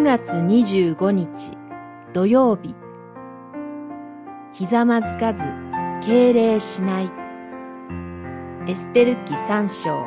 [0.00, 1.28] 9月25日
[2.14, 2.74] 土曜日。
[4.54, 5.42] ひざまずかず
[6.02, 7.12] 敬礼しない。
[8.66, 10.06] エステル記三章。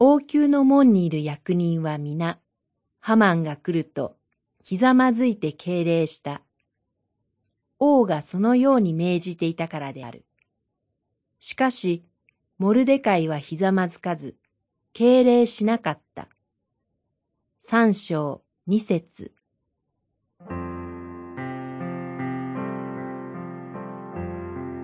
[0.00, 2.40] 王宮の門にいる役人は皆
[2.98, 4.16] ハマンが来ると
[4.64, 6.42] ひざまずいて敬礼した。
[7.78, 10.24] 王がそのように命じていたからである。
[11.38, 12.04] しかし
[12.58, 14.36] モルデカイはひざまずかず、
[14.92, 16.28] 敬礼しなかった。
[17.60, 19.32] 三章二節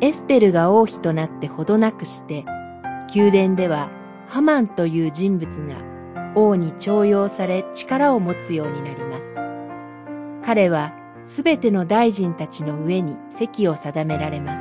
[0.00, 2.44] エステルが王妃となってほどなくして、
[3.14, 3.90] 宮殿では
[4.28, 5.82] ハマンという人物が
[6.34, 9.34] 王に重用され力を持つようになります。
[10.44, 10.92] 彼は
[11.24, 14.56] すべての大臣たちの上に席を定められま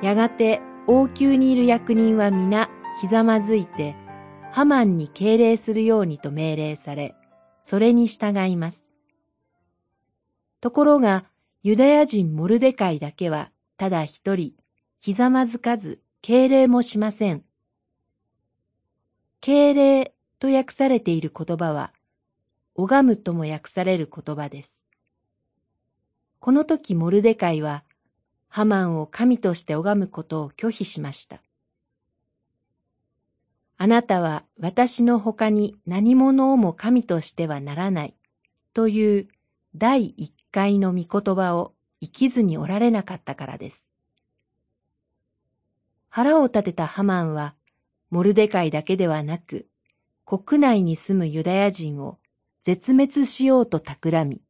[0.00, 0.04] す。
[0.06, 0.62] やがて
[0.92, 2.68] 王宮にいる役人は皆
[3.00, 3.94] ひざまずいて、
[4.50, 7.14] ハマンに敬礼するようにと命令され、
[7.60, 8.88] それに従います。
[10.60, 11.26] ところが、
[11.62, 14.54] ユダヤ人モルデカイだけは、ただ一人、
[14.98, 17.44] ひざまずかず、敬礼もしません。
[19.40, 21.92] 敬礼と訳されている言葉は、
[22.74, 24.82] 拝むとも訳される言葉です。
[26.40, 27.84] この時モルデカイは、
[28.50, 31.40] ハマンを神として拝むことを拒否しました。
[33.78, 38.14] あなたは私の他に何者をも神としてはならない
[38.74, 39.28] という
[39.74, 43.90] 第一回の御言葉を生きずにおられなかったからです。
[46.08, 47.54] 腹を立てたハマンは
[48.10, 49.68] モルデカイだけではなく
[50.26, 52.18] 国内に住むユダヤ人を
[52.64, 54.42] 絶滅しようと企み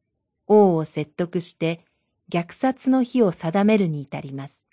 [0.47, 1.85] 王を説得して
[2.31, 4.63] 虐殺の日を定めるに至ります。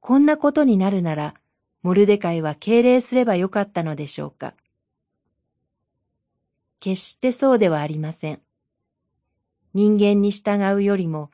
[0.00, 1.34] こんなことになるなら、
[1.82, 4.54] モルデカイは敬礼すればよかったのでしょうか。
[6.78, 8.40] 決してそうではありません。
[9.74, 11.30] 人間に従うよりも、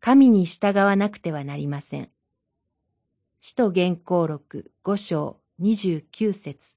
[0.00, 2.10] 神に従わなくてはなりません。
[3.40, 6.74] 使徒原稿録五章二十九節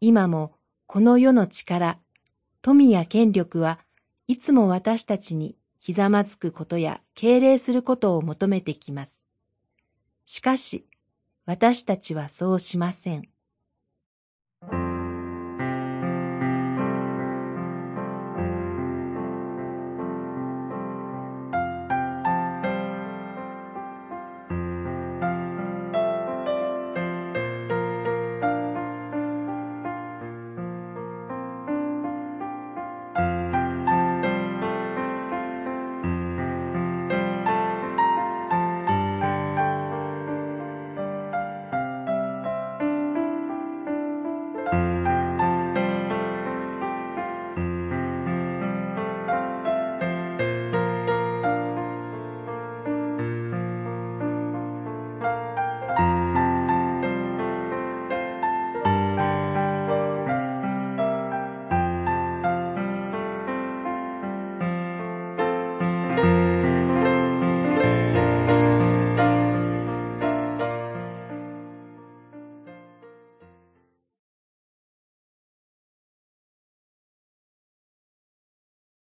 [0.00, 0.52] 今も
[0.86, 1.98] この世の力、
[2.60, 3.78] 富や権力は
[4.26, 9.22] いつも私たちにひざまずくことや敬礼することを求めてきます。
[10.24, 10.86] しかし、
[11.44, 13.33] 私たちはそうしません。